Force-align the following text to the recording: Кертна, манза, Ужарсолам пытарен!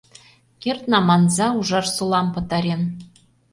Кертна, 0.61 0.99
манза, 1.07 1.47
Ужарсолам 1.59 2.27
пытарен! 2.33 2.81